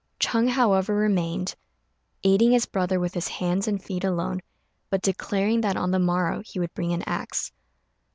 [0.19, 1.53] Ch'êng, however, remained,
[2.23, 4.39] aiding his brother with his hands and feet alone,
[4.89, 7.51] but declaring that on the morrow he would bring an axe.